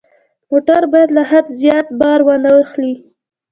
موټر 0.49 0.81
باید 0.91 1.09
له 1.17 1.23
حد 1.29 1.45
زیات 1.59 1.87
بار 1.99 2.19
وانه 2.27 2.51
خلي. 2.71 2.93